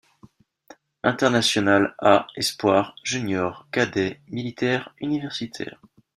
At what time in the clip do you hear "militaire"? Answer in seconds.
4.29-4.95